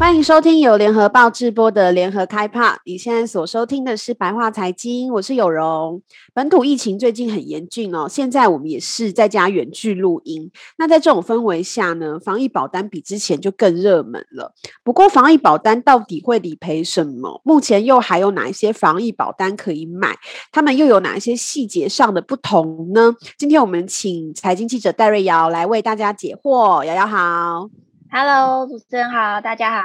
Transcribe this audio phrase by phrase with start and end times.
[0.00, 2.80] 欢迎收听由联合报直播的联合开趴。
[2.86, 6.00] 你现在所收听的是白话财经，我是有容。
[6.32, 10.50] 本土疫情最近很严峻哦，现在我们也是在家远距录音。
[10.78, 14.54] 那在这种氛围下呢，防疫保单比之前就更热门了。
[14.82, 17.42] 不过，防疫保单到底会理赔什么？
[17.44, 20.16] 目前又还有哪一些防疫保单可以买？
[20.50, 23.14] 他们又有哪一些细节上的不同呢？
[23.36, 26.82] 今天我们请财经记者戴瑞瑶来为大家解惑。
[26.84, 27.68] 瑶瑶好。
[28.12, 29.82] Hello，主持人好，大家好。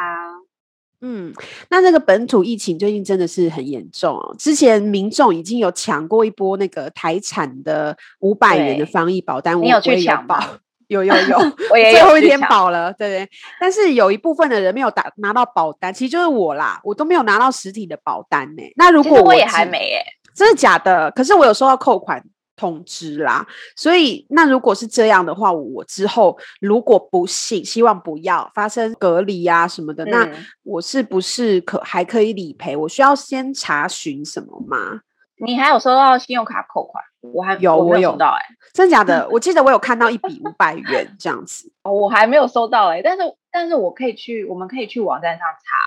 [1.01, 1.31] 嗯，
[1.69, 4.35] 那这个本土疫情最近真的是很严重哦。
[4.39, 10.39] 之前民众已经有抢过一波那个台产的五百元的防疫保单，你有去抢保？
[10.87, 11.37] 有有有，
[11.69, 13.29] 我也有最后一天保了，对对。
[13.59, 18.63] 但是有一部分的人没有打拿到保单，其实就是我啦，我都没有拿到实体的保单呢。
[18.75, 20.03] 那如果我，我也还没耶，
[20.33, 21.11] 真的假的？
[21.11, 22.23] 可是我有收到扣款。
[22.55, 30.29] 通知啦，所以那如果是这样的话，我之后如果不幸，希望不要发生隔离啊什么的，嗯、那
[30.63, 32.75] 我是不是可还可以理赔？
[32.75, 35.01] 我需要先查询什么吗？
[35.45, 37.03] 你还有收到信用卡扣款？
[37.33, 39.27] 我还有，我有收到哎、欸，真假的？
[39.31, 45.77] 我记得我有看到一笔五百元这样子，哦我还没有收到哎、欸，但是但是我可以去，我们可以去网站上查，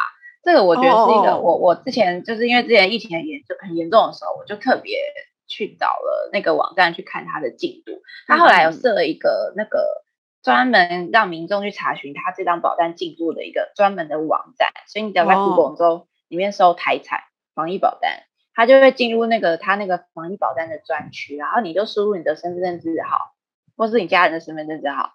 [0.43, 4.99] 这个我觉得是一个，哦、我我之前就是因为之前疫情很严重很严重的时候，我就特别。
[5.49, 9.87] 去找了那个网站去看他的进度，他后来有设了一个那个
[10.43, 17.21] 专门让民众去查询他这张保单进度的一个专门的网站，所以你只要在 Google 中里面搜台产
[17.55, 18.23] 防疫保单，
[18.55, 23.19] 他就会进入那个他那个防疫保单的专区，然后你就输入你的身份证字号
[23.77, 25.13] 或是你家人的身份证字号，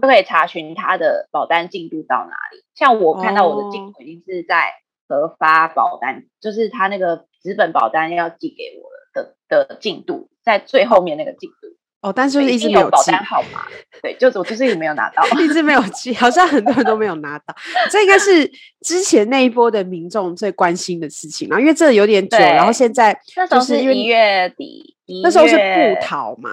[0.00, 2.64] 就可以查询他的保单进度到哪里。
[2.74, 4.72] 像我看到我的进度已经是在
[5.08, 8.91] 核发保单，就是他那个纸本保单要寄给我了。
[9.52, 11.68] 的的进度在最后面那个进度
[12.00, 13.64] 哦，但是一直没有保单号码，
[14.02, 17.54] 对，就是我就是一直没有拿到，一直没有寄，好像很多人都没有拿到，
[17.90, 18.50] 这应该是
[18.80, 26.50] 之前那一波的民众最关心的事情嘛，因为这有点久，然后现在那时候是一月底，那时候是布逃嘛，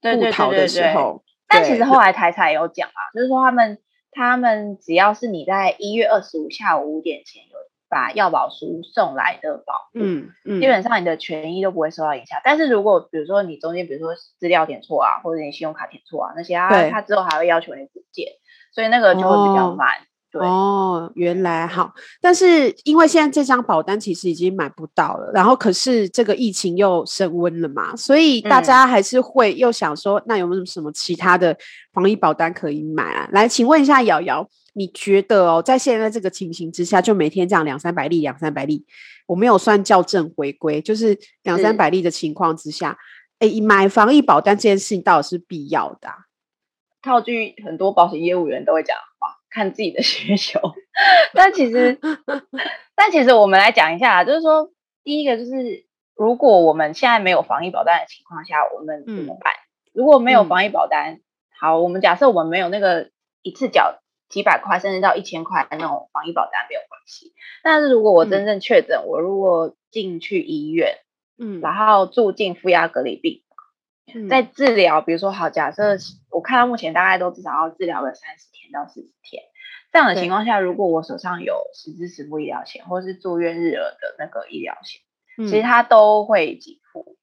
[0.00, 3.78] 布桃的时候，但其实后来台彩有讲啊，就是说他们
[4.12, 7.58] 他们只要是你在一月二十五下午五点前有。
[7.92, 12.40] 把药保书送来的保，嗯嗯，基本上你的权益都不会受到影响。
[12.42, 18.28] 但是如果比如说你中间比如说资料填错啊，或者你信用卡填错啊那些啊，他之后还会要求你补件，
[18.72, 19.88] 所以那个就会比较慢。
[19.98, 20.06] 对
[20.40, 31.56] 哦，原来好，但是因为现在这张保单其实已经买不到了，然后可是这个疫情又升温了嘛，所以大家还是会又想说，那有没有什么其他的
[31.92, 33.28] 防疫保单可以买啊？
[33.32, 34.48] 来，请问一下瑶瑶。
[34.74, 38.86] 你觉得哦，在现在这个情形之下，就每天这样两三百例、两三百例，
[39.26, 42.96] 我没有算校正回归，就是两三百例的情况之下，
[43.38, 46.14] 哎是，买防疫保单这件事情到底是必要的啊？
[47.02, 48.96] 套句很多保险业务员都会讲
[49.52, 50.60] 看自己的 需求。
[51.34, 51.98] 但其实，
[52.96, 54.70] 但其实我们来讲一下，就是说，
[55.04, 55.86] 第一个就是，
[56.16, 59.52] 如果我们现在没有防疫保单的情况下，我们怎么办？
[59.52, 61.20] 嗯、如果没有防疫保单，嗯、
[61.60, 63.10] 好，我们假设我们没有那个
[63.42, 63.98] 一次缴。
[64.32, 71.00] 几百块甚至到一千块那种防疫保单没有关系，但是如果我真正确诊，嗯、我如果进去医院，
[71.36, 75.98] 嗯，然后住进负压隔离病房，在、嗯、治疗，比如说好，假设
[76.30, 79.44] 我看到目前大概都至少要治疗个三十天到四十天，
[79.92, 85.02] 这样的情况下，如果我手上有实支实付医疗险或是住院日额的那个医疗险，
[85.38, 87.16] 嗯、其实它都会给付，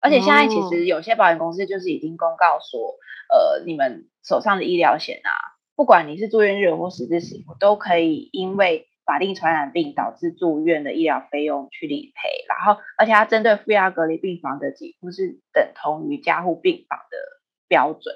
[0.00, 2.96] 而且现在其实有些保险公司就是已经公告说，
[3.28, 5.58] 呃，你们手上的医疗险啊。
[5.76, 12.44] 不管你是住院日或实支实付，都可以因为法定传染病导致住院的医疗费用去理赔。
[12.46, 17.16] 然后，而且它针对负压隔离病房的给付是等同于加护病房的
[17.66, 18.14] 标准，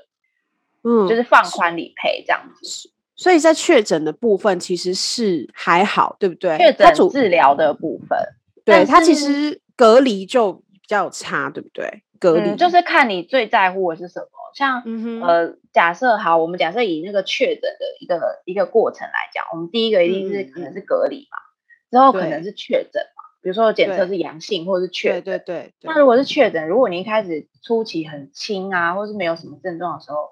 [0.84, 2.90] 嗯，就是放宽理赔这样子。
[3.16, 6.58] 所以在确诊的部分其实是还好，对不对？
[6.58, 8.18] 确诊治疗的部分，
[8.64, 12.02] 对是它其实隔离就比较差，对不对？
[12.18, 14.28] 隔离、嗯、就是看你最在乎的是什么。
[14.54, 25.90] 像、嗯、哼呃，假设好，我们假设以那个确诊的一个一个过程来讲，我们第一个一定是可能是隔离嘛，嗯、之后可能是确诊嘛，比如说检测是阳性或者是确诊，对对对。
[25.92, 30.30] 那如果是确诊，如果你一开始初期很轻啊，或是没有什么症状的时候，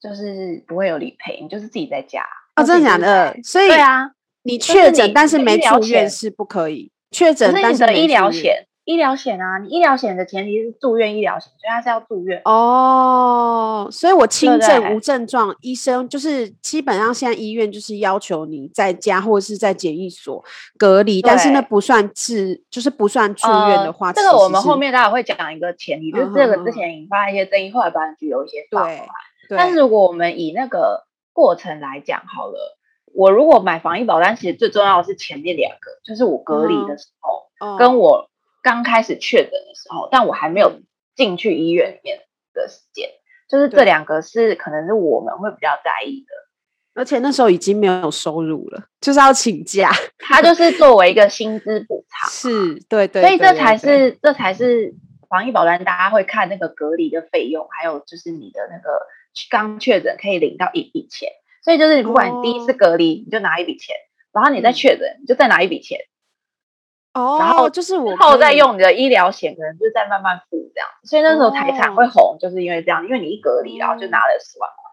[0.00, 2.22] 就是不会有理赔，你就是自己在家。
[2.56, 3.36] 哦，真的假的？
[3.42, 4.10] 所以对啊，
[4.42, 8.64] 你确诊但是没住院是不可以，确诊但是没医疗险。
[8.84, 13.86] 医疗险啊，你医疗险的前提是住院医疗险，所以它是要住院哦。
[13.92, 20.42] 所以我轻症对对无症状，医生就是基本上现在医院就是要求你在家或者是在检疫所
[20.78, 29.06] 隔离，但是那不算治，就是不算住院的话，呃，这个我们后面待会会讲一个前提，就是这个之前引发一些争议，后来保安局有一些放开。
[29.56, 32.76] 但是如果我们以那个过程来讲好了。
[33.14, 38.28] 我如果买防疫保单，其实最重要的是前面两个，就是我隔离的时候，嗯、跟我
[38.62, 40.82] 刚开始确诊的时候，嗯、但我还没有
[41.16, 42.20] 进去医院里面
[42.52, 43.08] 的时间，
[43.48, 47.00] 就是这两个是可能是我们会比较在意的。
[47.00, 49.90] 而且那时候已经没有收入了，就是要请假，
[50.20, 54.94] 他就是作为一个薪资补偿，是对对，所以这才是这才是
[55.30, 59.00] 防疫保单，大家会看那个隔离的费用，还有就是你的那个
[59.50, 61.30] 刚确诊可以领到一笔钱。
[61.60, 63.94] 所以就是，你不管你第一次隔离，你就拿一笔钱，
[64.32, 65.98] 然后你再确诊，你就再拿一笔钱。
[67.12, 70.88] 哦，然后就是我后再用你的医疗险，可能就再慢慢付这样。
[71.02, 74.90] 所以那时候台产会红，就是因为这样，因为你一隔离，然后就拿了十万块。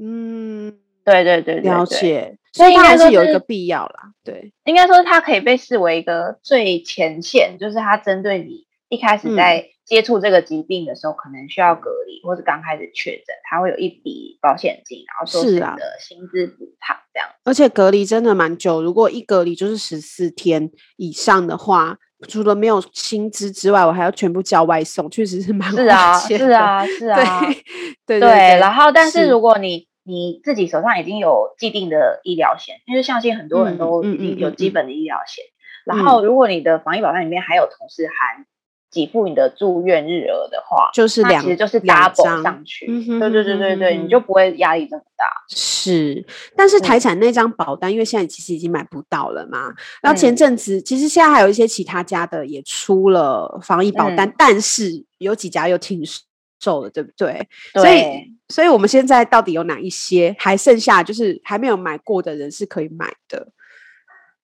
[0.00, 2.38] 嗯，对对对，了解。
[2.52, 4.12] 所以应该是有一个必要啦。
[4.24, 9.68] 对，应该说它可以被视为一个最前线，就是它针对你一开始在。
[9.88, 17.26] 接触这个疾病的时候，可能需要隔离，或是刚开始确诊，他会有一笔保险金，然后做你的薪资补偿这样。
[17.44, 21.96] 而且隔离真的蛮久，如果一隔离就是十四天以上的话，
[22.28, 26.44] 除了没有薪资之外，我还要全部叫外送，确实是蛮花钱的。
[26.44, 27.40] 是啊，是啊， 是啊，
[28.06, 28.28] 对对。
[28.60, 35.46] 然后，但是如果你你自己手上已经有既定的医疗险，因为相信很多人都已经有基本的医疗险，
[35.86, 38.44] 然后如果你的防疫保单里面还有同事含。
[38.90, 42.86] 给付你的住院日额的话，就是两，其实就是 double 上去。
[42.88, 45.26] 嗯、对对对对对，你就不会压力这么大。
[45.50, 46.24] 是，
[46.56, 49.74] 但是台产那张保单，嗯、因为现在其实已经买不到了嘛。
[50.00, 56.02] 然后前阵子，其实现在还有一些其他家的也出了防疫保单，嗯、但是有几家又停
[56.58, 57.46] 售了，对不对？
[57.74, 57.82] 对。
[57.82, 63.48] 所以，所以我们现在到底有哪一些还剩下，就是还没有买过的人是可以买的？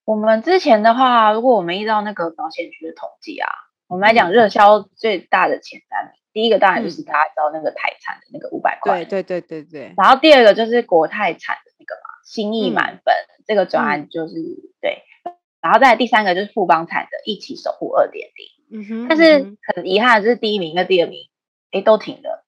[0.04, 3.48] 我们之前的话，如果我们依照那个保险局的统计啊。
[3.94, 9.94] 我们来讲热销最大的前三名，嗯、第一个当然就是大家知道那个台产的那个五百块，对对对对对。
[9.96, 15.04] 然后第二个就是国泰产的那个嘛，心意满分，嗯、这个专案就是、嗯、对。
[15.62, 19.06] 然后再来第三个就是富邦产的一起守护二点零，嗯哼。
[19.08, 21.28] 但是很遗憾的就是第一名跟第二名，
[21.70, 22.44] 哎，都停了。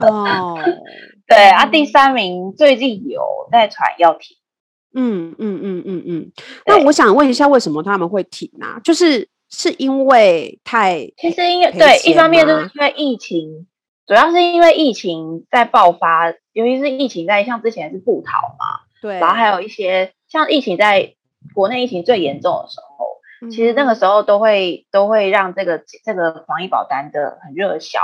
[0.00, 0.58] 哦。
[1.28, 3.22] 对啊，第三名最近有
[3.52, 4.36] 在传要停。
[4.92, 6.32] 嗯嗯嗯嗯嗯。
[6.66, 8.80] 那我想问一下，为什么他们会停啊？
[8.82, 9.28] 就是。
[9.54, 13.66] 是因为太，其实因为对，一方面就是因为疫情，
[14.06, 21.14] 主要是因为疫情在爆发，尤其是疫情在像之前是布桃嘛，对，然后还有一些像疫情在
[21.54, 23.06] 国内疫情最严重的时候，
[23.46, 28.00] 嗯、其实那个时候都会都会让这个这个防疫保单的很热销。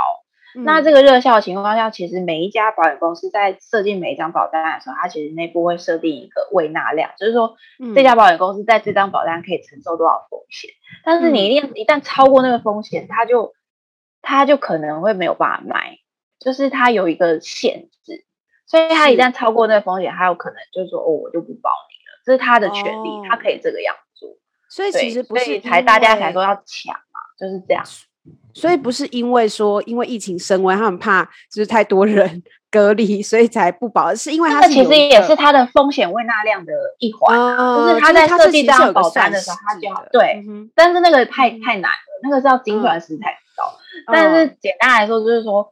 [0.55, 10.69] 嗯、那这个热销的情况下，其实每一家保险公司在设定每一张保单的时候，它其实内部会设定一个未纳量，就是说、嗯、这家保险公司在这张保单可以承受多少风险。
[11.03, 13.53] 但是你一定、嗯、一旦超过那个风险，它就
[14.21, 15.99] 它就可能会没有办法卖，
[16.39, 18.25] 就是它有一个限制，
[18.65, 24.29] 所以它一旦超过那个风险，它有可能就是说哦，我就不保你了，这是他的权利，他、哦、可以这个样做。
[24.69, 27.83] 所以其实不是才大家才说要抢嘛，就是这样。
[28.53, 43.77] 所以不是因为说因为疫情升温，他们怕就是太多人 隔离，所以才不保，是因为它其实也是它的风险未纳量的一环，哦、就是他在设计这张保单的时候，他就要对，嗯、但是那个太太难了，那个是要精算师才知道。
[43.97, 45.69] 嗯、但是简单来说，就是说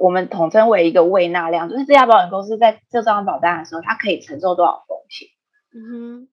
[0.00, 5.28] 我们统称为一个未纳量，就是这家保险公司在这张保单的时候，它可以承受多少风险？
[5.74, 6.28] 嗯哼，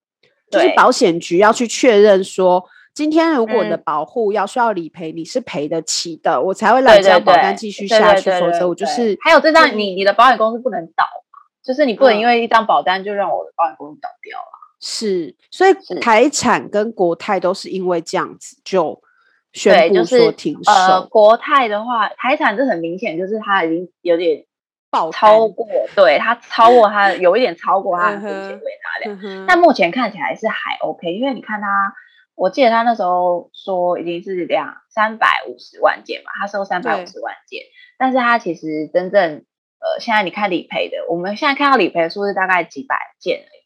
[0.52, 2.66] 就是保险局要去确认说。
[2.94, 8.30] 今天如果你的保护要需要理赔，你是赔得起的，我才会让这张保单继续下去。
[8.32, 14.46] 否则我就是还有这张，你你的保险公司不能倒嘛，就是你不能因为一张保单就让我的保险公司倒掉了。
[14.82, 19.02] 是，所以台产跟国泰都是因为这样子就
[19.54, 20.72] 宣布说停售。
[20.72, 24.44] 呃，国泰的话，台产这很明显就是它已经有点
[24.90, 28.72] 爆超过，对它超过它有一点超过它的风险未
[29.06, 31.94] 纳量，但目前看起来是还 OK，因为你看它。
[32.36, 37.62] 我记得他那时候说已经是两三百五十万件嘛，他收三百五十万件，
[37.98, 39.46] 但是他其实真正
[39.80, 43.62] 呃，现在你看理赔的，我们现在看到理赔的数是大概几百件而已。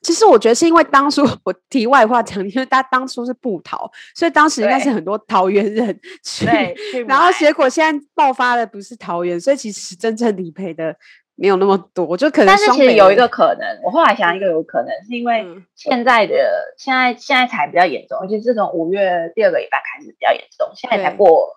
[0.00, 10.96] 其实我觉得是因为当初我题外话讲，因为他当初是部桃，所以当时应该是很多桃园人去，对然后结果现在爆发的不是桃园，所以其实真正理赔的
[11.40, 12.48] 没有那么多，就可能。
[12.48, 21.54] 但是其实有一个可能，我后来想一个有可能，是因为现在的、嗯、现在现在才比较严重，而且自从五月第二个礼拜开始比较严重，现在才过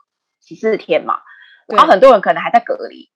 [0.47, 1.15] 十四天嘛，
[1.67, 3.09] 然后很多人可能还在隔离，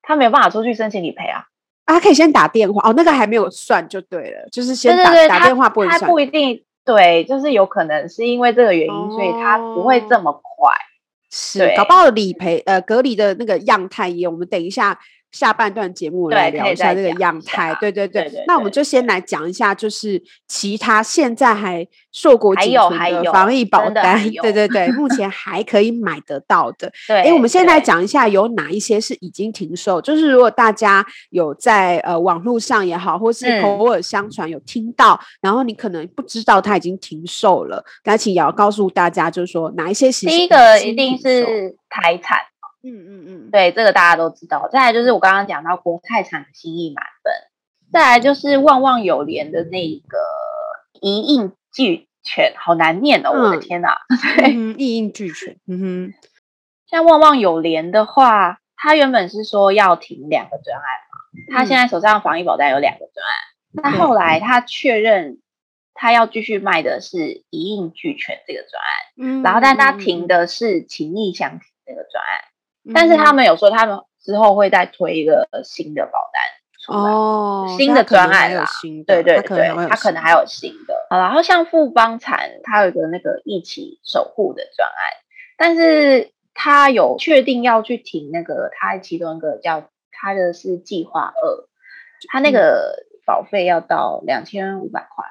[0.00, 1.44] 他没有办法出去申请理赔啊。
[1.84, 10.72] 啊，他可以先打电话哦，那个还没有算就对了，就是先打打电话不会算，他不一定对，就是有可能是因为这个原因，哦、所以他不会这么快。
[11.30, 14.98] 是，搞不好理赔呃隔离的那个样态也，我们等一下。
[15.32, 18.30] 下半段节目来聊一下这个样态，对对对。
[18.46, 26.92] 那我们就先来讲一下，就是其他现在还硕果仅存的防疫保单，对对对，目前 还可以买得到的。
[27.08, 42.38] 对，哎，我们先来讲一下有哪一些是已经停售，就是如果大家有在呃网络上也好，或是口耳相传有听到，嗯、然后你可能不知道它已经停售了，那请也要告诉大家，就是说哪一些是第一个一定是台产。
[42.82, 44.68] 嗯嗯嗯，对，这个大家都知道。
[44.72, 47.32] 再来就是我刚刚讲到国泰产的心意满分，
[47.92, 50.18] 再来就是旺旺有联的那个
[51.00, 53.98] 一应俱全，好难念哦，嗯、我的天哪！
[54.36, 55.56] 对，一应俱全。
[55.66, 56.14] 嗯哼，
[56.86, 65.40] 像旺旺有联的话，他原本是说要停两个专案嘛，他现在手上防疫保单有两个专案，那、嗯、后来他确认
[65.94, 72.40] 他要继续卖的是一应俱全这个专案，嗯，然后但他停的是情意相挺这个专案。
[72.94, 76.42] 但是他们有说，他们之后会再推一个新的保单
[76.80, 78.66] 出来，哦，新的专案啦，
[79.06, 80.94] 对对对，他可能还有新的。
[81.08, 84.96] 好，然后像富邦产，它有一个那个一起守护的专案，
[85.56, 91.68] 但是他有确定要去停那个，他其中一个叫他的是计划二，
[92.28, 95.24] 他那个保费要到两千五百块，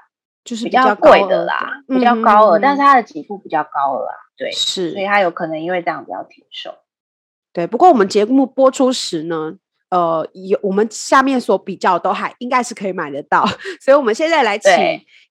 [0.46, 6.76] 就是比较贵的啦，比较高额，但是他的给付比较高额啊，对，是，所以他有可能因为这样子要停售。
[7.54, 9.54] 对，不过我们节目播出时呢，
[9.90, 13.46] 呃，有我们下面所比较都还应该是可以买得到，
[13.82, 14.72] 所以我们现在来请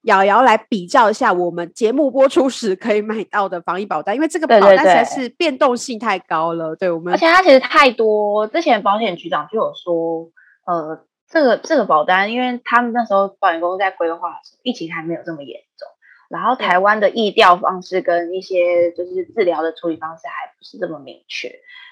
[0.02, 6.76] 瑶瑶来比较一下我们节目播出时可以买到的防疫保单，因为这个保单实在是变动性太高了。
[6.76, 10.30] 对，我们，而且它其实太多，之前保险局长就有说，
[10.66, 15.88] 呃，这个这个保单，因为他们那时候保险公司在规划的时候，疫情还没有这么严重，
[16.28, 21.50] 然后台湾的疫调方式跟一些就是治疗的处理方式还不是这么明确。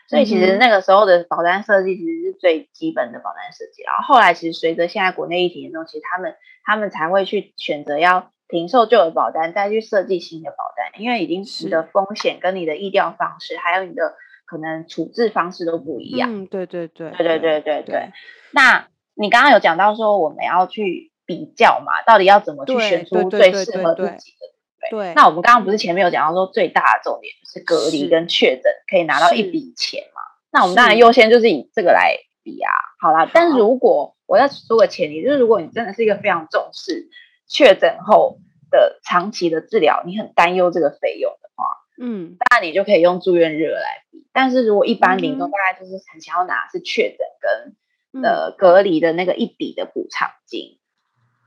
[0.09, 6.35] 所以其实那个时候的保单设计其实是最基本的保单设计，然后后来其实随着现在国内疫情严重，其实他们
[6.65, 14.15] 他们才会去选择要停售旧的保单，再去设计新的保单，因为已经你的风险跟你的意调方式，还有你的
[14.47, 16.33] 可能处置方式都不一样。
[16.33, 18.13] 嗯，对对对，对对对对对。
[18.53, 24.33] 那你刚刚有讲到说我们要去比较嘛，到底要怎么去选出最适合自己
[24.91, 24.97] 的？
[24.97, 30.21] 对，那我们刚刚不是前面有讲到说最大的重点就是隔离跟确诊可以拿到一笔钱嘛？
[30.51, 32.71] 那我们当然优先就是以这个来比啊。
[33.01, 37.09] 好啦，但是如果我要说个前提，就是如果你真的是一个非常重视
[37.47, 38.39] 确诊后
[38.71, 41.67] 的长期的治疗，你很担忧这个费用的话，
[42.01, 44.27] 嗯，当然你就可以用住院日额来比。
[44.33, 50.79] 但是如果一般民众大概就是很想要拿是确诊跟呃隔离的那个一笔的补偿金。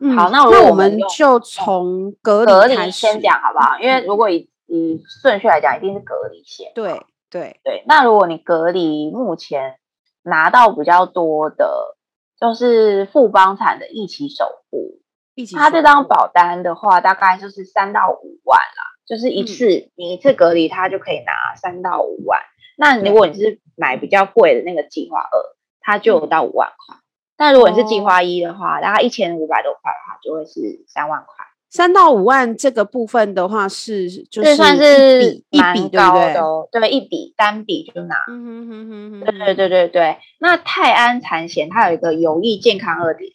[0.04, 3.78] 嗯、好，那我那我们就从隔离开始先讲好不好？
[3.80, 6.72] 因为如果以以顺序来讲，一定是隔离先。
[6.74, 7.84] 对对对。
[7.86, 9.76] 那如果你隔离目前
[10.24, 11.96] 拿到比较多的，
[12.40, 15.00] 就是富邦产的一起守护，
[15.36, 15.56] 一起。
[15.56, 22.42] 他这张保单的话，大概就是三到五万啦，就是一次、嗯、你一次隔离，他就可以拿三到五万。
[22.76, 25.38] 那如果你是买比较贵的那个计划二，
[25.80, 26.98] 它就有到五万块。
[27.42, 31.44] 那如果你是计划一的话，大概一千五百多块的话，就会是三万块。
[31.72, 38.16] 三到五万这个部分的话是，就是算是一笔高的，对，对，一笔单笔就拿。
[38.28, 39.20] 嗯哼哼哼哼。
[39.22, 40.18] 对对对对对。
[40.38, 43.32] 那泰安产险它有一个有益健康二点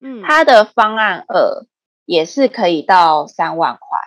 [0.00, 1.66] 零，嗯，它的方案二
[2.04, 3.98] 也是可以到三万块。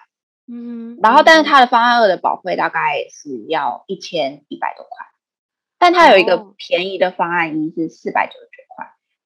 [0.47, 0.97] 嗯。
[1.03, 5.07] 然后，但是它的方案二的保费大概是要一千一百多块，
[5.77, 8.33] 但它有一个便宜的方案一是四百九。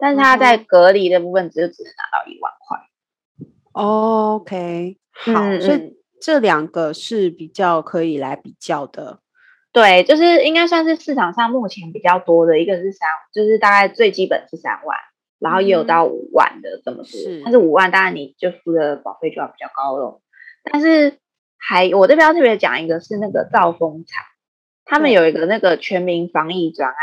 [0.02, 2.80] 但是他在隔离的部分，只有只能拿到一万块。
[3.74, 9.20] OK，好，嗯，所以这两个是比较可以来比较的。
[9.74, 14.98] 对，就是应该算是市场上目前比较多的一个是三，就是大概最基本是三万，
[15.38, 17.06] 然后也有到五万的这么多。
[17.06, 20.22] 是，但是五万当然你就付的保费就要比较高了。
[20.64, 21.18] 但是
[21.58, 24.24] 还我这边要特别讲一个是那个兆丰产，
[24.86, 26.96] 他们有一个那个全民防疫专案，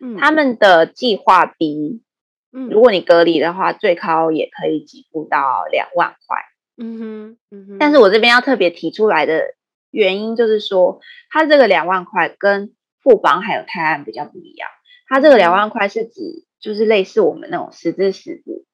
[0.00, 2.02] 嗯，他们的计划 B。
[2.52, 6.38] 嗯，如果你隔离的话，最高也可以给付到两万块。
[6.76, 7.76] 嗯哼，嗯哼。
[7.78, 9.54] 但是我这边要特别提出来的
[9.90, 14.68] 原因，就是说，它这个两万块跟富邦还有泰安比较不一样。
[15.08, 18.64] 它这个两万块是指就是类似我们那种实支实付。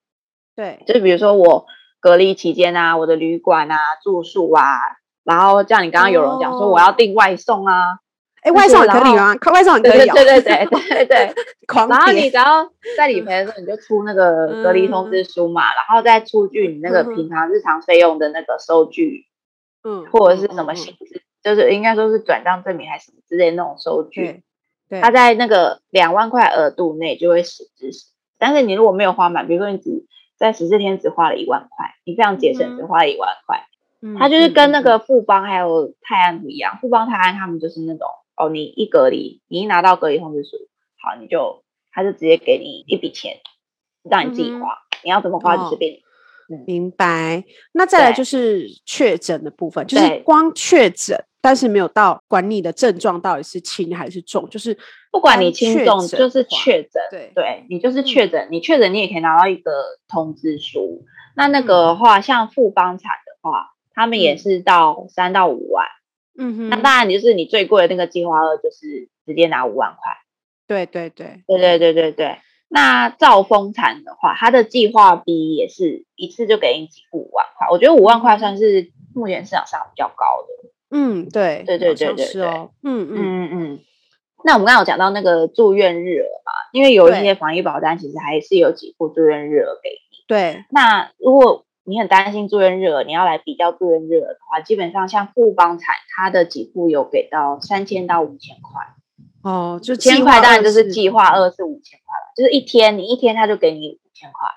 [0.56, 1.66] 对，就比如说我
[2.00, 4.78] 隔离期间啊，我的旅馆啊、住宿啊，
[5.25, 8.00] 然后像你刚刚有人讲说我要订外送啊。
[8.42, 9.35] 哎，外送也可以吗？
[9.52, 11.35] 外送也可以，对对对对对对。
[11.88, 19.26] 然后你只要在理赔的时候，你就出那个隔离通知书嘛，然后再出具你那个平常日常费用的那个收据，
[19.85, 24.42] 嗯，或者是什么薪资，就是应该说是转账证明还是什么之类的那种收据。
[24.88, 28.07] 对，它在那个两万块额度内就会实支实。
[28.38, 30.07] 但是你如果没有花满，比如说你只
[30.38, 33.66] 在十四天只花了一万块，你非常节省，只花了一万块，
[34.18, 38.09] 它就是跟那个富邦还有泰安不一样，富邦泰安他们就是那种。
[38.38, 40.57] 哦，你一隔离，你一拿到隔离通知书，
[41.02, 43.38] 好，你就他就直接给你一笔钱，
[44.09, 45.97] 让你自己花，嗯、你要怎么花就随便你。
[45.97, 46.00] 哦
[46.50, 47.45] 嗯、明白。
[47.73, 54.75] 那再来就是确诊的部分，就是光确诊，但是没有到管你的症状到底是轻还是重，就是
[55.12, 57.02] 不管你轻重，就是确诊。
[57.11, 59.71] 对，对你就是确诊，嗯、你确诊你也可以拿到一个
[60.09, 61.04] 通知书。
[61.37, 65.87] 那那个的话，嗯、像富邦产的话，他们也是到三到五万。
[66.40, 70.12] 嗯，那当然，就是你最贵的那个计划二，就是直接拿五万块。
[70.68, 72.38] 对对对，对对对对对。
[72.68, 77.66] 那兆丰产的话，它的计划 B 也是一次就给你几五万块。
[77.73, 80.71] 我觉得五万块算是目前市场上比较高的。
[80.90, 82.45] 嗯，对对对对对对。
[82.45, 83.80] 嗯嗯嗯嗯。
[84.45, 90.25] 那我们刚刚有讲到那个住院日额嘛，因为有一些防疫保单，其实还是有几户住院日额给你。
[90.28, 90.64] 对。
[90.71, 91.64] 那如果。
[91.88, 98.83] 你很担心住院日额，你要来比较住院日额的话，基本上像富邦产，它的给付有给到三千到五千块。
[99.42, 104.49] 哦，就千块当然就是计划二是五千块了，就是一天你一天他就给你五千块，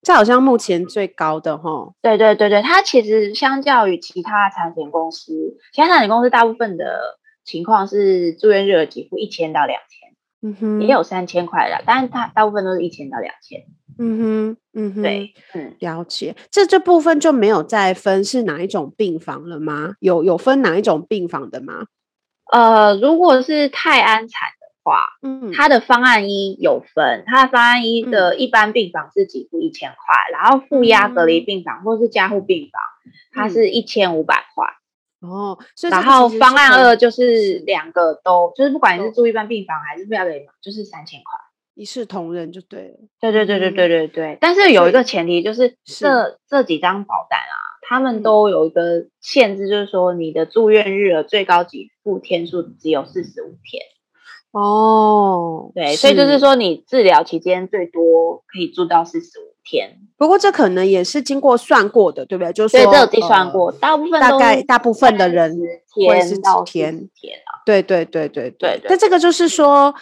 [0.00, 1.92] 这好像目前最高的哈。
[2.00, 10.07] 对对对对，它其实相较于其他产险公司，其他产险公司大部分的情况是住院日额给付一千到两千，
[10.40, 13.64] 嗯哼，也有三千块的，但是它大部分都是一千到两千。
[13.98, 16.36] 嗯哼，嗯哼，对，嗯，了解。
[16.50, 19.94] 这这部分就没有再分是哪一种病房了吗？
[19.98, 21.86] 有有分哪一种病房的吗？
[22.52, 34.64] 呃，如果是泰安产的话，嗯，它的方案一有分，它的方案一的一般病房是给付一千块，嗯、然后负压隔离病房或是加护病房，嗯、它是一千五百块。
[35.20, 35.58] 哦，
[35.90, 41.40] 然后方案二就是两个都，就是不管你是住一般病房还是负压隔离，就是三千块。
[41.74, 42.94] 一视同仁就对了。
[43.20, 44.32] 对对对对对对对。
[44.34, 53.82] 嗯、但是有一个前提，就是这是这几张保单啊，他们都有一个限制，就是说你的住院日的最高给付天数只有四十五天。
[54.50, 59.98] 哦，对，所以就是说你治疗期间最多可以住到四十五天。
[60.16, 62.52] 不过这可能也是经过算过的，对不对？
[62.52, 65.56] 就是说这有计算过，呃、大部分大概大部分的人
[65.90, 67.08] 会是几天？
[67.14, 67.62] 天啊？
[67.66, 68.80] 对对对对对。
[68.88, 69.94] 但这个就是说。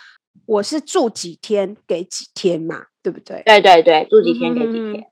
[0.45, 3.43] 我是住几天给几天嘛，对不对？
[3.45, 5.05] 对对对，住几天给几天。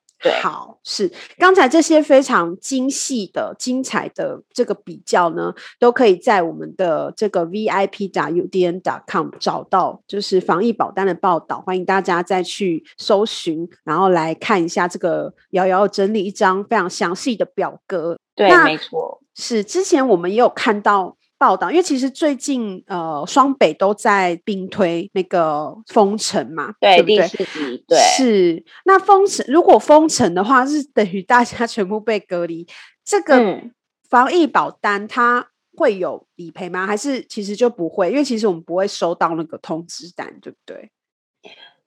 [0.42, 11.60] 好，是刚才这些非常精细的、精彩的这个比较呢，都可以在我们的这个 VIP 打 UDN 点 com 找到，就是防疫保单的报道。
[11.60, 18.18] 欢迎大家再去搜寻，然后来看一下这个瑶瑶整理一张非常详细的表格。
[18.34, 21.16] 对，没错，是之前我们也有看到。
[21.44, 27.85] 报道，因为其实最近呃，双北都在兵推那个封城嘛，对，对不对？
[27.87, 28.64] 对，是。
[28.87, 32.66] 那封城如果封城的话，是等于大家 全部被隔离。
[33.04, 33.61] 这个
[34.09, 36.87] 防疫保单它会有理赔吗？
[36.87, 38.09] 还是其实就不会？
[38.11, 40.90] 因为其实我们不会收到那个通知单，对不对？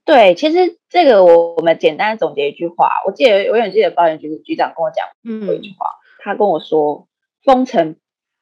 [0.06, 5.08] 对，其实这个我我们简单的总结一句话，我记得我永远记得保险局局长跟我讲
[5.48, 7.08] 过一句话，嗯、他跟我说，
[7.44, 7.96] 封城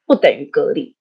[0.04, 0.94] 不等于隔离。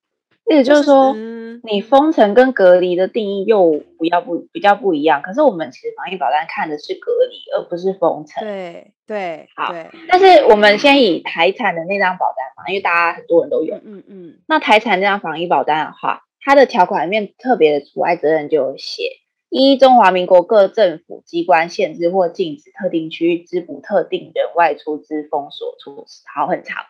[0.49, 5.21] 意思就是说，就是、你封城跟隔离的定义又不要不比较不一样。
[5.23, 8.43] 可是我们其实防疫保单看的是隔离，而不是封城。
[8.43, 9.71] 对对，好。
[9.71, 13.75] 对但是我们先以台产的那张保单嘛，因为大家很多人都有。
[13.83, 14.39] 嗯嗯。
[14.47, 19.03] 那台产那张防疫保单的话，它的条款里面特别的除外责任就有写：
[19.49, 26.21] 一中华民国各政府机关限制或禁止特定区域之不特定人外出之封锁措施。
[26.35, 26.83] 好，很长。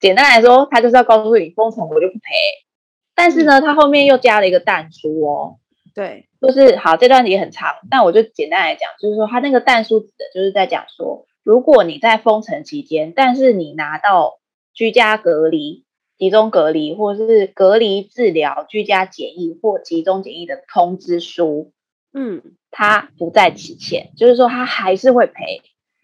[0.00, 2.20] 简单来说，它就是要告诉你，封城我就不赔。
[3.14, 5.58] 但是呢，它后面又加了一个但书哦，
[5.94, 14.38] 对，就是好，这段也很长，但我就简单来讲，就是说它那个但书指的就是在讲说，如果你在封城期间，但是你拿到
[14.72, 15.84] 居家隔离、
[16.16, 21.72] 集中隔离或者是隔离治疗、居家检疫或集中检疫的通知书，
[22.14, 25.62] 嗯，它不在期限，就是说它还是会赔，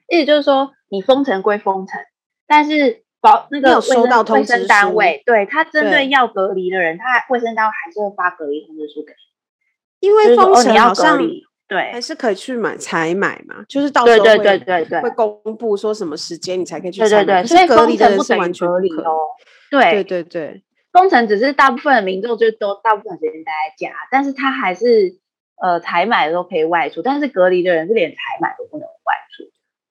[0.08, 2.00] 意思就是说你封城归封城，
[2.46, 3.04] 但是。
[3.30, 10.08] 保那个卫生卫生单位，对他针对要隔离的人，他卫生单位还是会发隔离通知书给你。
[10.08, 11.18] 因为封城好像
[11.66, 19.18] 对，还是可以去买采买嘛，就是到时候对对对对对会公布说什么时间你才可以去对对对，所以隔离的人是完全隔离哦。
[19.70, 20.62] 对对对对，
[20.92, 25.18] 封城只是大部分的民众就都大部分时间待在家，但是他还是
[25.60, 29.44] 呃采买的时候可以外出，但是隔离的人是连采买都不能外出。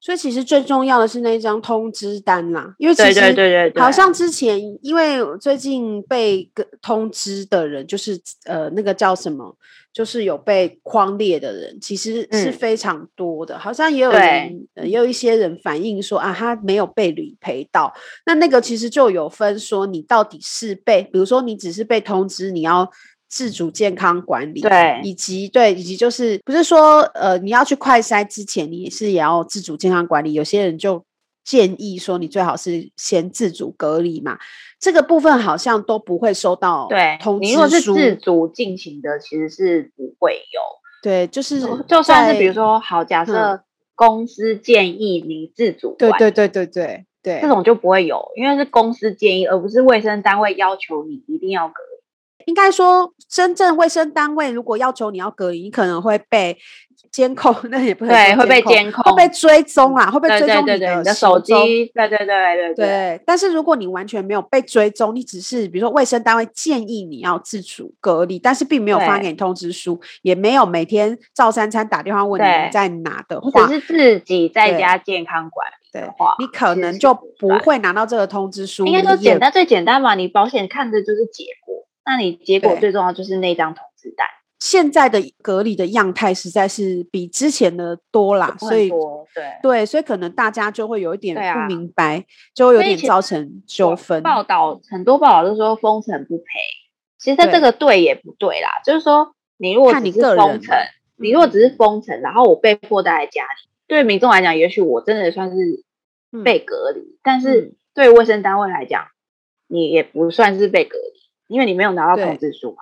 [0.08, 6.50] 所以其实最重要的是那一张通知单啦，因为其实对对对对，好像之前因为最近被
[6.82, 9.54] 通知的人，就是呃那个叫什么，
[9.92, 13.58] 就是有被框列的人，其实是非常多的。
[13.58, 17.94] 嗯、好像也有人、呃，也有一些人反映说啊，他没有被理赔到。
[18.26, 22.90] 那那个其实就有分说，你到底是被，比如说你只是被通知你要。
[23.30, 30.34] 自主健康管理，对，以及对，以及就是不是说，呃，你要去快筛之前，你是也要自主健康管理。
[30.34, 31.04] 有些人就
[31.44, 34.38] 建议说，你最好是先自主隔离嘛。
[34.80, 36.88] 这个部分好像都不会收到
[37.20, 37.40] 通知书。
[37.40, 40.62] 对，你如果是自主进行的，其实是不会有。
[41.04, 43.62] 对，就是就算是比如说，好，假设
[43.96, 51.97] 公司建议你自主对对对对对对，这种就不会有，因为是公司建议，而不是卫生单位要求你一定要隔离。
[52.48, 56.58] 应该说，真正卫生单位如果要求你要隔离，你可能会被
[57.12, 61.54] 监控， 那也不会对，会被监控，会被追踪啊，会被追踪你的手机。
[61.94, 63.22] 对对对对对。
[63.26, 78.86] 但是如果你完全没有被追踪，你只是比如说卫生单位建议你要自主隔离，但是并没有发给你通知书，也没有每天照三餐打电话问你在哪的话，只是自己在家健康管理的话，你可能就不会拿到这个通知书。
[78.86, 81.87] 应该说简单最简单嘛，你保险看的就是结果。
[82.08, 84.26] 那你结果最重要就是那张通知单。
[84.60, 92.24] 现在的隔离的样态实在是比之前的多啦，所以对对，所以可能大家就会有一点不明白，啊、
[92.56, 94.24] 就会有点造成纠纷。
[94.24, 96.46] 报道很多报道都说封城不赔，
[97.20, 100.76] 其实在这个对也不对啦，就是说你如果只是封城，
[101.18, 105.84] 你，你如果只是封城，然后我被迫待在家里，对民众来讲，也许我真的算是
[106.44, 109.06] 被隔离，嗯、但是对卫生单位来讲，
[109.68, 111.17] 你也不算是被隔离。
[111.48, 112.78] 因为你没有拿到通知书嘛，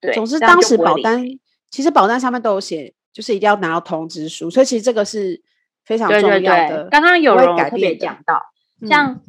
[0.00, 0.10] 对。
[0.10, 1.24] 对，总之当时保单
[1.70, 5.42] 其实保单上面都有写，就是一定要拿到通知书，所以其实这个是
[5.84, 6.40] 非常重要的。
[6.40, 8.42] 对对对，刚刚有人特别讲到，
[8.86, 9.22] 像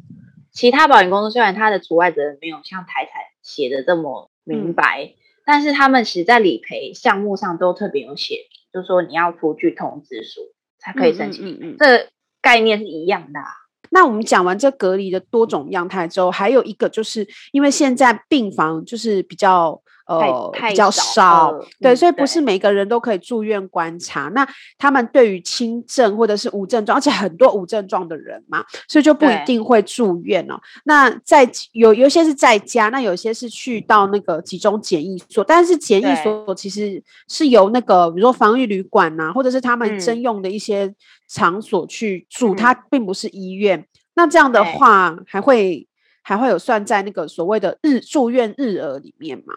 [0.52, 10.40] 其他保险公司虽然它的除外责任没有像台彩写的这么明白，嗯、但是他们其实在理赔项目上都特别有写，就是说你要出具通知书
[10.78, 12.08] 才可以申请这
[12.40, 13.46] 概念是一样的啊。
[13.90, 24.30] 那我们讲完这隔离的多种样态之后，还有一个就是因为现在病房就是比较呃比较少，呃、对，嗯、所以不是每个人都可以住院观察。
[24.34, 24.46] 那
[24.78, 30.58] 他们对于轻症或者是无症状，而且很多无症状的人嘛，所以就不一定会住院哦。
[30.84, 40.94] 那在有有些是在家，那有些是去到那个集中检疫所，但是检疫所其实是由那个比如说防疫旅馆呐、啊，或者是他们征用的一些。
[41.28, 43.80] 场所去住，它并不是医院。
[43.80, 45.88] 嗯、那这样的话，还会
[46.22, 49.52] 还会有算在那个所谓的日住院日额里面吗？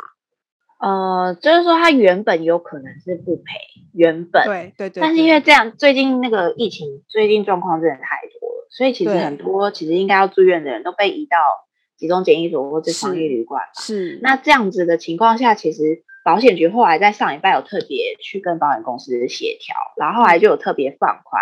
[0.80, 3.44] 呃，就是说，他原本有可能是不赔，
[3.94, 5.02] 原本对对对。
[5.02, 11.38] 但是因为这样，最近那个疫情，最近状况真的太多了，所以其实很多其实应该要住院的人都被移到
[11.98, 13.64] 集中检疫所或者防疫旅馆。
[13.76, 14.20] 是。
[14.22, 16.04] 那这样子的情况下，其实。
[16.22, 21.42] 保险局后来在上礼拜有特别去跟保险公司协调，然后后来就有特别放宽，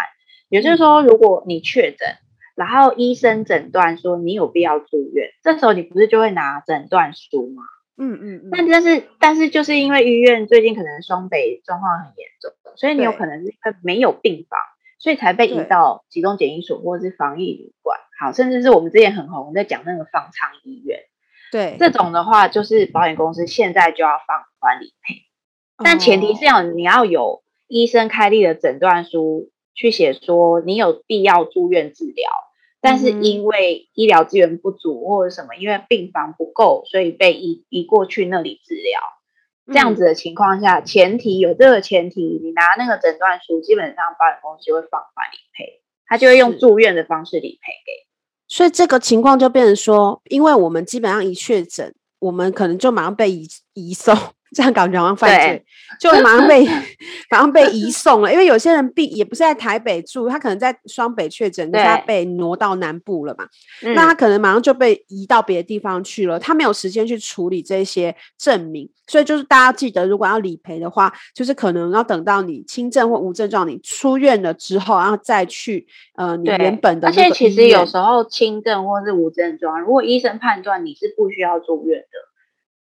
[0.50, 2.08] 也就是说，如果你确诊，
[2.56, 7.64] 然后医生诊断说你有必要住院，这时候你不是就会拿诊断书吗？
[7.98, 8.50] 嗯嗯嗯。
[8.52, 14.60] 但但是但是就是因为医院最近可能双北状况很严重，所以你有可能是没有病房，
[15.00, 21.00] 所以才被移到集中检疫所或者是防疫旅馆，好，甚至是我们之前很红在讲那个方舱医院。
[21.52, 25.16] 对，这种的话就是保险公司现在就要放宽理赔，
[25.84, 32.30] 但前提是要你要有医生开立的诊断书，去写说你有必要住院治疗，
[32.80, 39.00] 但是因为医疗资源不足或者什么，因为病房不够，所以被移移过去那里治疗。
[39.68, 48.08] 这样子的情况下，前提有这个前提，你拿那个诊断书，基本上保险公司会放宽理赔，他就会用住院的方式理赔给。
[48.48, 54.16] 所以这个情况就变成说，因为我们基本上一确诊，我们可能就马上被移移送。
[54.56, 55.66] 这样感觉好像犯罪，
[56.00, 56.66] 就马上被
[57.30, 58.32] 马上被移送了。
[58.32, 63.46] 因为有些人病也不是在台北住，他可能在双北确诊，他被挪到南部了嘛。
[63.94, 68.90] 那他可能马上就被移到别的地方去了，他没有时间去处理这些证明。
[69.10, 77.08] 所以就是大家记得，如果要理赔的话，就是可能要等到你轻症或无症状，你出院了之后，然后再去呃你原本的。
[77.08, 82.27] 而且其实有时候轻症或是无症状，如果医生判断你是不需要住院的。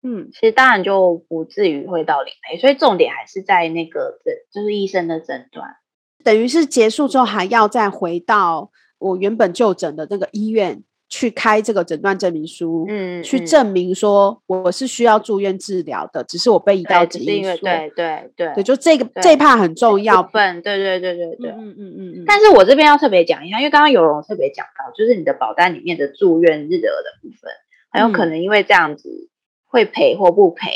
[0.05, 5.77] 嗯，其实当然就不至于会到理赔，所以重点还是在那个诊，就是医生的诊断，
[6.23, 10.85] 等于是结束之后还要再回到我原本就诊的那个医院。
[11.11, 22.25] 去开这个诊断证明书，嗯，去证明说我是需要住院治疗的，只是我被移到检疫所，对对对，对，就这个这一 part 很重要，部分，对对对对对，嗯嗯嗯嗯。
[22.27, 27.53] 但是我这边要特别讲一下，因为刚刚有容特别讲到，就是你的保单里面的住院日额的部分，
[27.93, 29.29] 很有可能因为这样子
[29.75, 30.71] 会赔或不赔。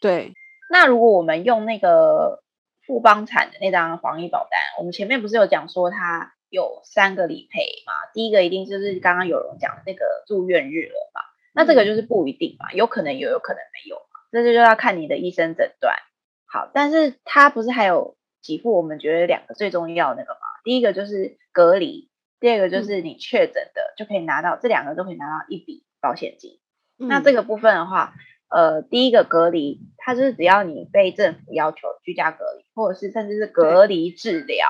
[0.00, 0.34] 对，
[0.70, 2.42] 那如果我们用那个
[2.86, 6.34] 富邦产的那张防疫保单，我们前面不是有讲说它。
[6.52, 11.22] 有三个理赔嘛，第一个一定就是刚刚有人讲的那个住院日了嘛，
[11.54, 15.96] 那这个就是不一定嘛，有可能有，有可能没有嘛，这就要看你的医生诊断。
[16.44, 20.40] 好，但是它不是还有几副我们觉得两个最重要的那个嘛？
[20.62, 26.60] 第一个就是隔离，第二个就是你确诊的就可以拿到，这两个都可以拿到一笔保险金。
[26.98, 28.12] 那这个部分的话，
[28.52, 34.68] 呃，第一个隔离，它就是只要你被政府要求居家隔离，或者是甚至是隔离治疗。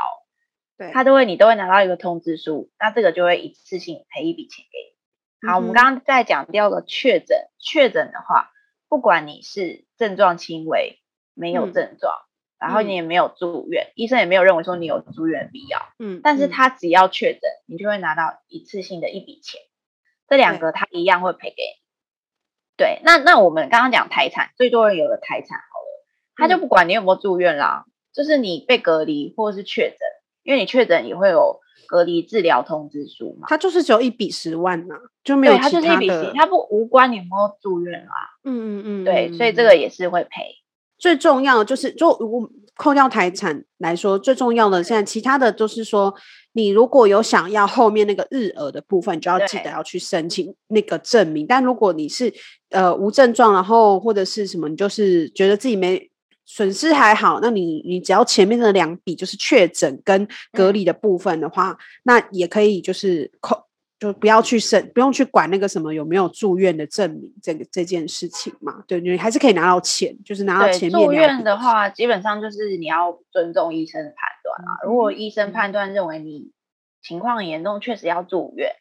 [0.79, 5.49] 对他都会，你都会拿到一个通知书，那这个就会一次性赔一笔钱给你。
[5.51, 8.51] 好，嗯、我们刚刚在讲第二个确诊，确诊的话，
[8.89, 11.01] 不管你是症状轻微，
[11.35, 19.61] 没有症状，嗯、然后你也没有住院，嗯、医生也没有认为说你有住院必要，嗯，但是他只要确诊，你就会拿到一次性的一笔钱，
[20.29, 21.82] 这两个他一样会赔给你。
[22.83, 29.99] 对，那那我们刚刚讲台产，最多人有了台产好了，他就不管你有没有住院啦，嗯、就是你被隔离或者是确诊。
[30.43, 35.71] 因为你确诊也会有隔离治疗通知书嘛，他就是只有一笔十万呐、啊，就没有其他的。
[35.71, 38.17] 它就是一笔，他不无关你有没有住院啊。
[38.43, 40.31] 嗯嗯嗯，对，所以这个也是会赔。
[41.03, 46.15] 最重要就是，就我扣掉财产来说，最重要的现在其他的都是说，
[46.53, 51.45] 你如果有想要后面那个日额的部分，就要记得要去申请那个证明。
[51.45, 52.33] 但如果你是
[52.71, 56.09] 呃无症状，然后或者是什么，你就是觉得自己没。
[56.45, 63.57] 损失还好，那你你只要前面的两笔就是确诊跟隔离的部分的话，嗯、那也可以就是扣，
[64.03, 68.83] 就不要去审，不用去管那个什么有没有住院的证明这个这件事情嘛。
[68.89, 70.91] 对，你还是可以拿到钱，就是拿到钱。
[70.91, 74.83] 住院的话，基本上就是你要尊重医生的判断啊。
[74.83, 76.51] 嗯、如果医生判断认为你
[77.01, 78.73] 情况很严重，确实要住院。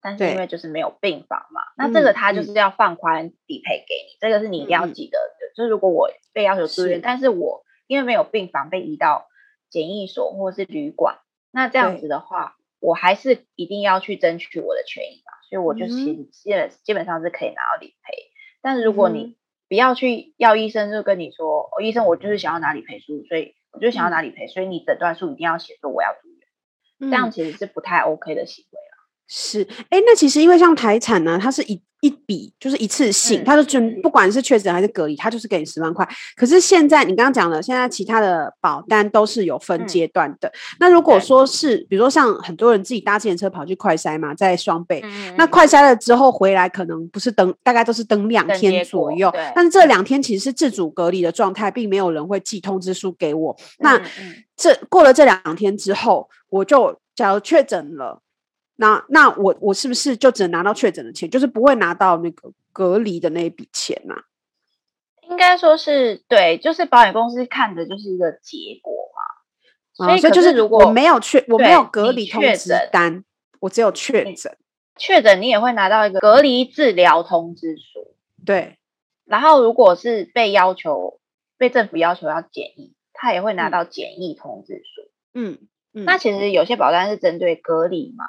[0.00, 5.46] 但是因为就是没有病房嘛，那这个他就是要放宽理赔给你，嗯、这个是你一定要记得的。
[5.46, 9.26] 嗯、就是如果我被要求住院，是但是我因为没有病房被移到
[9.68, 11.18] 检疫所或者是旅馆，
[11.50, 15.32] 那这样子的话，对我还是一定要去争取我的权益嘛。
[15.48, 18.12] 所以我就其实基本基本上是可以拿到理赔。
[18.60, 19.36] 但是如果你
[19.68, 26.38] 不要去要医生就跟你说，哦，医生我就是想要拿理赔书，所以我就想要拿理赔，所以你诊断书一定要写说我要住院，
[27.00, 28.78] 嗯、这样其实是不太 OK 的行为。
[29.26, 36.06] 是，哎，那其实因为像台产呢，它是一一笔就是一次性，嗯、它就不管是确诊还是隔离，它就是给你十万块。
[36.36, 40.48] 可是现在你刚刚讲了，现在其他的保单都是有分阶段的。
[40.48, 49.32] 嗯、那如果说是，比如说像很多人自己搭自行车跑去快筛嘛，在双倍，嗯、那快筛了之后回来，可能不是等，大概都是等两天左右。
[49.54, 53.56] 但是这两天其实是自主隔离的状态，并没有人会寄通知书给我。
[53.58, 54.02] 嗯、那
[54.56, 58.20] 这过了这两天之后，我就假如确诊了。
[58.82, 64.24] 那那我我是不是就只能拿到确诊的钱，就是不会拿到那个隔离的那一笔钱呢、啊？
[65.30, 69.22] 应该说是对，就是保险公司看的就是一个结果嘛。
[69.94, 73.22] 所以，所以就是如果我没有确，我没有隔离通知单，
[73.60, 74.58] 我只有确诊。
[74.96, 78.16] 确诊你也会拿到一个隔离治疗通知书。
[78.44, 78.78] 对。
[79.24, 81.20] 然后如果是被要求
[81.56, 85.08] 被政府要求要检疫，他也会拿到检疫通知书。
[85.34, 85.68] 嗯。
[85.94, 88.24] 嗯，那其实有些保单是针对隔离嘛。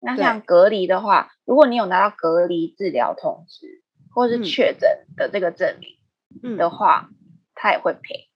[0.00, 3.82] 那像隔离的话，如果你有拿到隔离治疗通知
[4.14, 7.08] 或是确诊的这个证明的话，
[7.54, 8.28] 他、嗯、也会赔。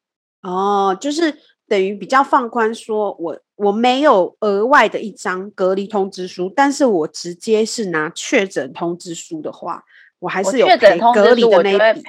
[0.43, 9.85] 哦，就是等于比较放宽，说我我没有额外的一张隔离通知书，但是我直接是拿确诊通知书的话，
[10.19, 12.03] 我还是有确诊隔离的那一笔。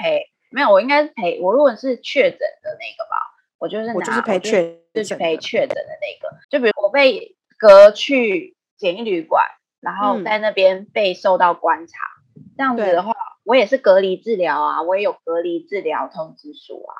[0.50, 1.40] 没有，我应该是赔。
[1.40, 3.18] 我如果是确诊的那个吧，
[3.60, 6.36] 我就是拿我就是赔确就是赔确诊的那个。
[6.50, 8.56] 就比如我被隔去。
[8.84, 9.46] 检疫旅馆，
[9.80, 11.98] 然后在那边被受到观察，
[12.36, 13.14] 嗯、这样子的话，
[13.46, 16.92] 我也是隔离治疗啊，我也有隔离治疗通知书啊。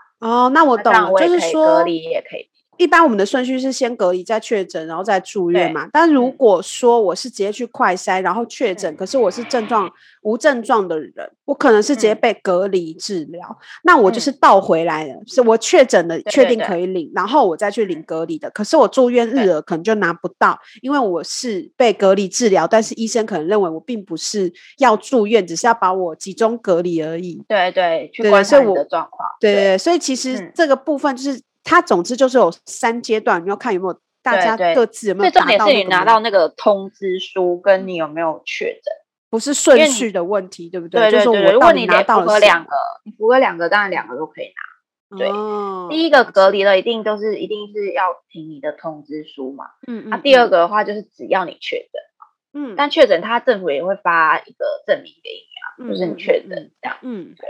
[0.46, 2.50] 哦，那我懂了，我也可以就是说隔离也可以。
[2.78, 5.88] 一般我们的顺序是先隔离再确诊，然后再住院嘛。
[5.92, 9.90] 但如果说我是直接去快筛，然后确诊，可是我是症状
[10.24, 11.14] 无症状的人，
[11.46, 18.50] 我可能是直接被隔离治疗，嗯、那我就是倒回来了，是我确诊了，确定可以领，然后我再去领隔离的。
[18.50, 27.44] 可是我住院日额可能就拿不到，因为我是被隔离治疗，但是医生可能认为我并不是要住院，只是要把我集中隔离而已。
[27.48, 29.30] 对对，去观察你的状况。
[29.40, 31.40] 对对，所以其实这个部分就是。
[31.64, 35.48] 它总之就是有三阶段，你要看有没有大家各自有没有达到。
[35.48, 38.94] 最重点是你拿到那个通知书，跟你有没有确诊，
[39.30, 41.10] 不是顺序的问题，对不对？
[41.10, 41.26] 对对对。
[41.26, 42.72] 就是如果你拿到了两个，
[43.06, 45.18] 你符合两个，当然两个都可以拿。
[45.18, 49.66] 对，哦、第一个隔离了，一定都是一定是要凭你的通知书嘛。
[49.88, 50.10] 嗯嗯。
[50.10, 52.26] 那、啊、第二个的话，就是只要你确诊嘛。
[52.54, 52.76] 嗯。
[52.76, 56.98] 但确诊，他政府也会发一个证明给你啊，就是你确诊这样。
[57.04, 57.36] 嗯。
[57.38, 57.48] 对。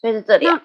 [0.00, 0.64] 所以是这两个。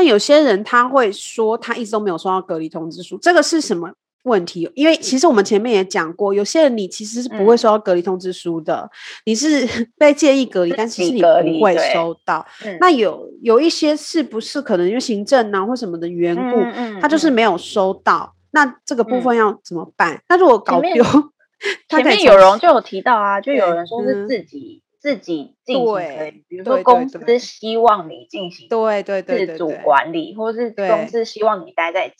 [0.00, 4.66] 那有些人他会说，他一直都没有收到隔离通知书，这个是什么问题？
[4.74, 8.90] 因为其实我们前面也讲过，有些人你其实是不会收到隔离通知书的，嗯、
[9.26, 9.68] 你是
[10.00, 12.46] 被建议隔离，但其实你不会收到。
[12.80, 18.34] 那有有一些是不是可能因为行政啊或什么的缘故，嗯嗯嗯、他就是没有收到？
[18.52, 20.14] 那这个部分要怎么办？
[20.14, 21.04] 嗯、那如果搞丢，
[21.90, 24.82] 前面有人就有提到啊，就有人说是自己。
[25.00, 27.38] 自己进行可以，比如说公司。
[27.38, 32.14] 希望你进行对对对自主管理，或是公司希望你待在家，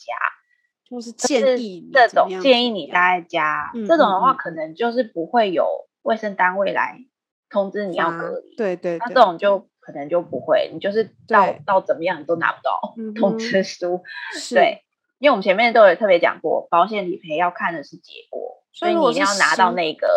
[0.89, 5.67] 就是建议这种建议你待在家，这种的话可能就是不会有
[6.01, 6.97] 卫生单位来
[7.49, 14.01] 通知你要隔离，对对，那这种就可能就不会，你就是到到怎么样你都拿不到通知书，
[14.55, 14.83] 对，
[15.19, 20.07] 因为我们前面都有特别讲过，保险理赔要看的是结果，所以你一定要拿到那个。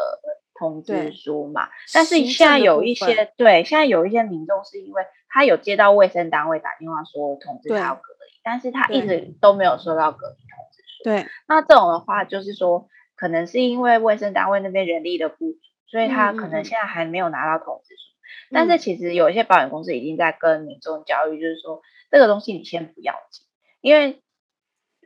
[0.55, 11.05] 通知书嘛，但是现在有一些对，现在有一些民众是因为他有接到卫生单位打电话说通知他要隔离，但是他一直都没有收到隔离通知书。
[11.05, 18.03] 对，那这种的话就是说，可能是因为卫生单位那边人力的不足，所以他可能现在还没有拿到通知书。
[18.51, 23.43] 嗯、但是其实有一些保险公司已经在跟民众教育，就是说这个东西你先不要急，
[23.81, 24.23] 因为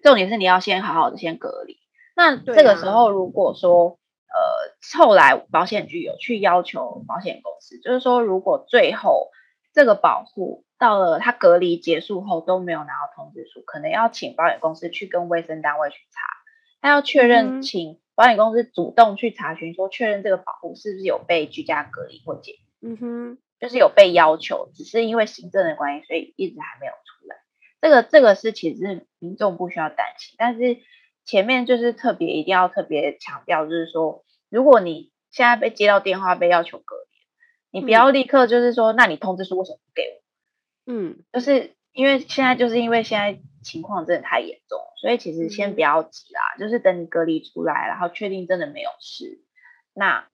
[0.02, 1.78] 重点是你要先好好的先隔离。
[2.14, 3.98] 那这个时候如果说
[4.30, 9.30] 呃，后来保险局有去要求保险公司，就是说，如果最后
[9.72, 16.20] 这个保护到了他隔离结束后都没有拿到通知书，可能要请保险公司去跟卫生单位去查，
[16.82, 27.36] 他要确认，请保险公司主动去查询，说确认这个保护是不是有被居家隔离或解，嗯哼，就是有被要求，只是因为行政的关系，所以一直还没有出来。
[27.80, 30.76] 这个这个是其实是民众不需要担心，但是。
[31.28, 40.22] 前面就是特别一定要特别强调，就是说，如果你现在被接到电话被要求隔离，你不要立刻就是说，那你通知书为什么不给我？
[40.90, 49.42] 嗯，就是因为现在就是因为现在情况真的太严重，所以其实先不要急啦，就是等你隔离出来，然后确定真的没有事，
[49.92, 50.26] 那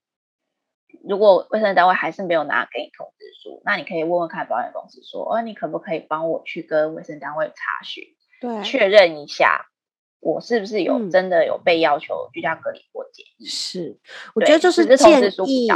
[1.03, 8.05] 如果卫生单位还是没有拿给你通知书，那你可以问问看保险公司说，哦，你可不可以帮我去跟卫生单位查询，
[8.41, 9.67] 对，确认一下。
[10.25, 13.45] 我是不是有真的有被要求居家隔离或检疫？
[13.45, 13.95] 是，
[14.35, 15.69] 我觉得就是建议，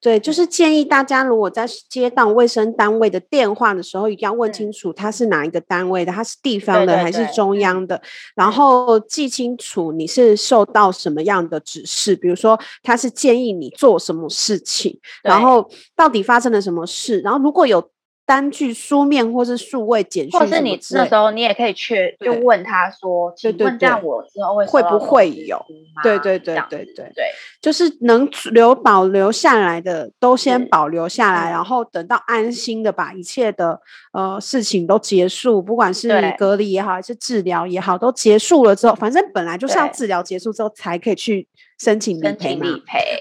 [0.00, 8.02] 对，就是建议大家如果在接到卫生单位的电话的时候，一定要问清楚他是哪一个单位的，他是地方的还是中央的，
[8.34, 17.91] 然后记清楚你是受到什么样的指示，比如说他是建议你做什么事情，然后到底发生了什么事，然后如果有。
[18.24, 25.60] 单据书面或是数位简讯，或是你那时候你也可以去就问他说，请问这样我之后会会不会有？
[26.02, 26.38] 对对？
[26.38, 27.24] 对对对对，
[27.60, 33.78] 就是能留保留下来的都先保留下来，然后等到安心的把一切的
[34.12, 36.08] 呃事情都结束，不管是
[36.38, 41.46] 隔离也好还是治疗也好，都结束了之后，反正本来就是要治疗结束之后才可以去
[41.82, 42.66] 申请理赔嘛。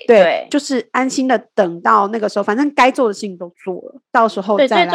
[0.08, 4.94] 对，就是安心的等到那个时候，反正该做的事情都做了，到时候再来。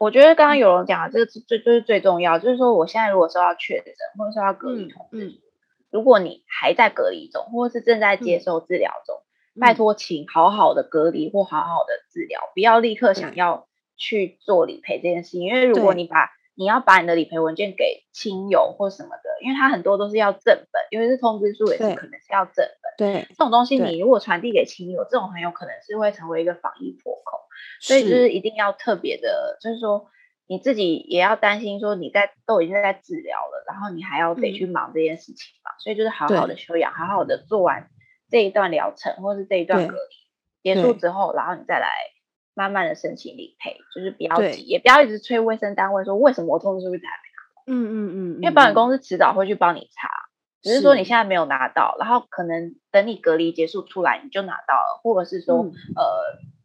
[0.00, 5.34] 我觉得刚刚有人讲的这个最就是最重要，就是说我现在如果收到确诊或者收到隔离通知，嗯嗯、
[5.92, 9.22] 如果你还在隔离中，或者是正在接受治疗中，
[9.54, 22.94] 嗯、拜托请好好的隔离或好好的治疗，不要立刻想要去做理赔这件事情，因为如果你把你要把你的理赔文件给亲友或什么的，因为它很多都是要正本，因为是通知书也是可能是要正本。
[22.96, 27.40] 对，这种东西你如果传递给亲友，这种很有可能是会成为一个防疫破口，
[27.80, 30.06] 所以就是一定要特别的，就是说
[30.46, 37.88] 你自己也要担心，说你在都已经在治疗了，然后你还要得去忙这件事情嘛，所以就是好好的休养，好好的做完
[38.30, 41.88] 这一段疗程或是这一段隔离结束之后，然后你再来。
[42.54, 47.62] 慢慢的申请理赔，就是不要急，也不要一直催卫生单位说为什么我通知书一直还没拿到。
[47.66, 50.08] 嗯嗯嗯，因为保险公司迟早会去帮你查，
[50.62, 56.04] 只是说你现在没有拿到，然后可能等你隔离结束出来你就拿到了，或者是说、嗯、呃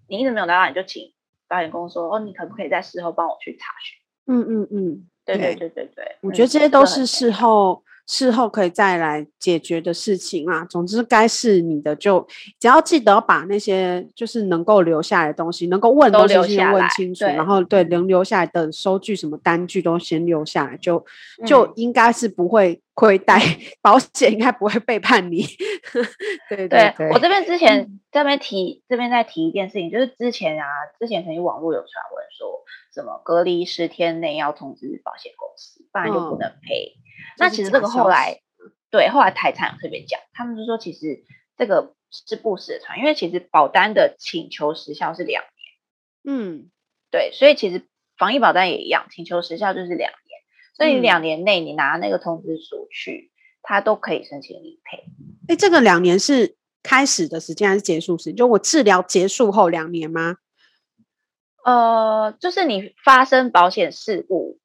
[0.07, 1.13] 你一直没有拿到，你就请
[1.47, 3.99] 保险公司说哦，你可不可以在事后帮我去查询？
[4.27, 7.83] 嗯嗯嗯，对对对对对，我觉得这些都是事后。
[8.11, 12.27] 事后可以再来解决的事情啊，总之该是你的就
[12.59, 21.05] 只要记得把那些就是能够留下来的东西，能够问的东西先问清楚，然后对能留下来的收据什么单据都先留下来，就
[21.45, 25.45] 就应该是不会亏待，嗯、 保险应该不会背叛你。
[26.49, 30.65] 对对对，对，我这边之前、嗯、这边提这边再提一件事情，就是之前啊，
[30.99, 36.95] 之前曾经网络有传闻说什么隔离十天内要通知保险公司，不然就不能赔。
[36.97, 37.05] 嗯
[37.37, 38.41] 那其实这个后来，
[38.89, 41.23] 对，后来台产有特别讲，他们就说其实
[41.57, 46.69] 这个是不实的传，因为其实保单的请求时效是两年，嗯，
[47.11, 50.41] 对，所以其实防疫保单也一样，请求时效就是两年，
[50.75, 55.03] 所以两年内你拿那个通知书去，他都可以申请理赔。
[55.47, 58.35] 哎，这个两年是开始的时间还是结束时间？
[58.35, 60.37] 就我治疗结束后两年吗？
[61.63, 64.59] 呃，就是你发生保险事故。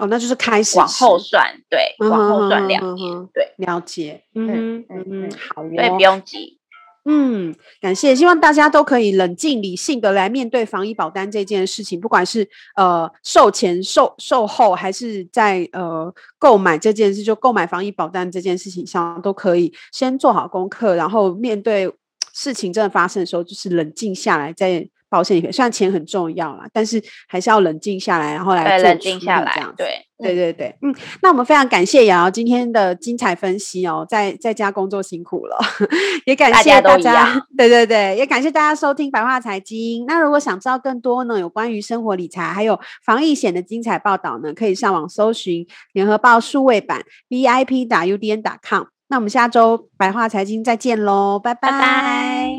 [0.00, 6.58] 哦，那就是开始往后算，对，嗯、往后算两年，嗯、对，了解，嗯嗯好、哦，对，不用急，
[7.04, 21.88] 嗯，感谢，希望大家都可以冷静理性的来面对防疫保单这件事情，不管是呃售前、售售后，还是在呃购买这件事，就购买防疫保单这件事情上，都可以先做好功课，然后面对
[22.32, 24.88] 事情真的发生的时候，就是冷静下来再。
[25.14, 29.52] 保险也虽然钱很重要啦，但是还是要冷静下来，然后来冷静下来。
[29.54, 30.92] 这样对，对对对，嗯，
[31.22, 35.56] 那我们非常感谢瑶瑶今天的精彩分析哦，在在家工作辛苦了，
[36.26, 40.04] 也感谢大家，大家对对对，也感谢大家收听白话财经。
[40.08, 48.86] 那如果想知道更多呢，有关于生活理财还有防疫险的精彩报道呢，可以上网搜寻联合报数位版 VIP 打 UDN 打 com。
[49.06, 51.70] 那我们下周白话财经再见喽，拜拜。
[51.70, 52.53] 拜拜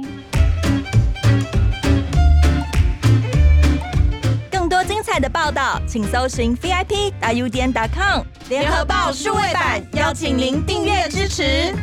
[5.20, 11.74] 的报道，请搜寻 VIP 大 U 点 com 联合报数位版，邀请您订阅支持。